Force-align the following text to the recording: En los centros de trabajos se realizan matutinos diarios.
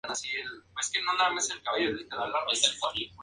En 0.03 0.65
los 0.75 0.85
centros 0.87 0.87
de 0.89 0.95
trabajos 0.95 1.45
se 1.45 1.53
realizan 1.59 2.31
matutinos 2.31 2.79
diarios. 2.95 3.15